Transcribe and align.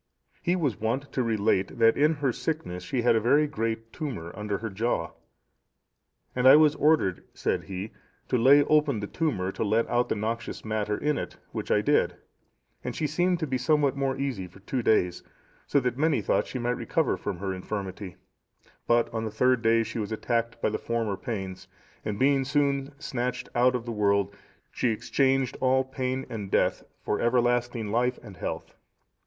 He 0.41 0.55
was 0.55 0.79
wont 0.79 1.11
to 1.11 1.21
relate 1.21 1.77
that 1.77 1.95
in 1.95 2.15
her 2.15 2.33
sickness 2.33 2.81
she 2.81 3.03
had 3.03 3.15
a 3.15 3.19
very 3.21 3.45
great 3.45 3.93
tumour 3.93 4.31
under 4.35 4.57
her 4.57 4.69
jaw. 4.71 5.11
"And 6.35 6.47
I 6.47 6.55
was 6.55 6.73
ordered," 6.73 7.23
said 7.35 7.65
he, 7.65 7.91
"to 8.27 8.35
lay 8.35 8.63
open 8.63 8.99
that 9.01 9.13
tumour 9.13 9.51
to 9.51 9.63
let 9.63 9.87
out 9.91 10.09
the 10.09 10.15
noxious 10.15 10.65
matter 10.65 10.97
in 10.97 11.19
it, 11.19 11.37
which 11.51 11.69
I 11.69 11.81
did, 11.81 12.15
and 12.83 12.95
she 12.95 13.05
seemed 13.05 13.39
to 13.41 13.45
be 13.45 13.59
somewhat 13.59 13.95
more 13.95 14.17
easy 14.17 14.47
for 14.47 14.59
two 14.61 14.81
days, 14.81 15.21
so 15.67 15.79
that 15.81 15.99
many 15.99 16.19
thought 16.23 16.47
she 16.47 16.57
might 16.57 16.71
recover 16.71 17.15
from 17.15 17.37
her 17.37 17.53
infirmity; 17.53 18.15
but 18.87 19.07
on 19.13 19.23
the 19.23 19.29
third 19.29 19.61
day 19.61 19.83
she 19.83 19.99
was 19.99 20.11
attacked 20.11 20.59
by 20.63 20.69
the 20.69 20.79
former 20.79 21.15
pains, 21.15 21.67
and 22.03 22.17
being 22.17 22.43
soon 22.43 22.91
snatched 22.97 23.49
out 23.53 23.75
of 23.75 23.85
the 23.85 23.91
world, 23.91 24.35
she 24.71 24.89
exchanged 24.89 25.57
all 25.61 25.83
pain 25.83 26.25
and 26.27 26.49
death 26.49 26.81
for 27.03 27.21
everlasting 27.21 27.91
life 27.91 28.17
and 28.23 28.37
health. 28.37 28.73